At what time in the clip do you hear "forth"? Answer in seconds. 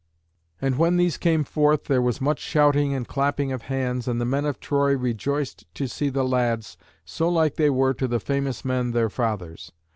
1.43-1.83